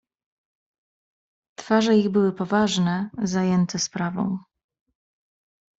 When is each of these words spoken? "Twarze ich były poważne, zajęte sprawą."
"Twarze 1.59 1.95
ich 1.97 2.09
były 2.09 2.33
poważne, 2.33 3.09
zajęte 3.23 3.79
sprawą." 3.79 4.37